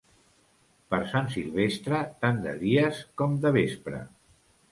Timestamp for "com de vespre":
3.23-4.01